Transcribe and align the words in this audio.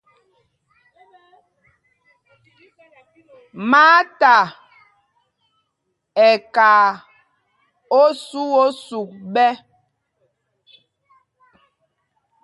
Maata 3.69 4.35
ɛ́ 6.27 6.33
kaa 6.55 6.87
osû 8.01 8.41
o 8.63 8.65
sûk 8.85 9.09
ɓɛ́. 9.33 9.51